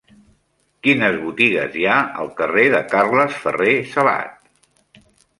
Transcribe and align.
Quines 0.85 1.17
botigues 1.25 1.75
hi 1.81 1.83
ha 1.89 1.97
al 2.23 2.31
carrer 2.39 2.63
de 2.75 2.79
Carles 2.93 3.35
Ferrer 3.43 3.75
Salat? 3.91 5.05